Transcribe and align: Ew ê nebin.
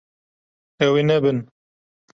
Ew 0.85 0.93
ê 0.99 1.03
nebin. 1.07 1.37